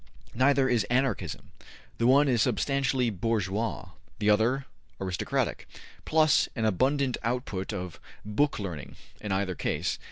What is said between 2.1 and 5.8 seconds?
is substantially bourgeois; the other aristocratic,